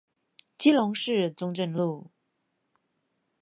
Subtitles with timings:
[0.57, 2.09] 基隆市中正路